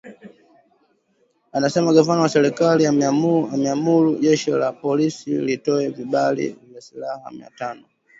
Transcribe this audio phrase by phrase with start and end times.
[1.51, 7.83] anasema gavana wa serikali ameamuru jeshi la polisi litoe vibali vya silaha mia tano